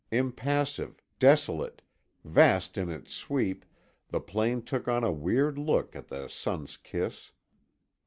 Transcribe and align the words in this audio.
Impassive, 0.09 0.99
desolate, 1.19 1.83
vast 2.25 2.75
in 2.75 2.89
its 2.89 3.13
sweep, 3.13 3.63
the 4.09 4.19
plain 4.19 4.59
took 4.63 4.87
on 4.87 5.03
a 5.03 5.11
weird 5.13 5.59
look 5.59 5.95
at 5.95 6.07
the 6.07 6.27
sun's 6.27 6.75
kiss. 6.75 7.33